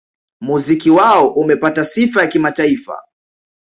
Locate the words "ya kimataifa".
2.21-3.01